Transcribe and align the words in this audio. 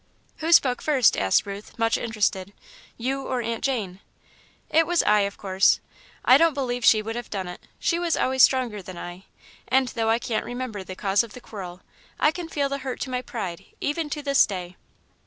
"Who 0.37 0.51
spoke 0.51 0.81
first," 0.81 1.15
asked 1.15 1.45
Ruth, 1.45 1.77
much 1.77 1.95
interested, 1.95 2.53
"you 2.97 3.27
or 3.27 3.43
Aunt 3.43 3.63
Jane?" 3.63 3.99
"It 4.71 4.87
was 4.87 5.03
I, 5.03 5.19
of 5.19 5.37
course. 5.37 5.79
I 6.25 6.39
don't 6.39 6.55
believe 6.55 6.83
she 6.83 7.03
would 7.03 7.15
have 7.15 7.29
done 7.29 7.47
it. 7.47 7.61
She 7.77 7.99
was 7.99 8.17
always 8.17 8.41
stronger 8.41 8.81
than 8.81 8.97
I, 8.97 9.25
and 9.67 9.89
though 9.89 10.09
I 10.09 10.17
can't 10.17 10.43
remember 10.43 10.83
the 10.83 10.95
cause 10.95 11.21
of 11.21 11.33
the 11.33 11.39
quarrel, 11.39 11.81
I 12.19 12.31
can 12.31 12.49
feel 12.49 12.67
the 12.67 12.79
hurt 12.79 12.99
to 13.01 13.11
my 13.11 13.21
pride, 13.21 13.63
even 13.79 14.07
at 14.17 14.25
this 14.25 14.47
day." 14.47 14.75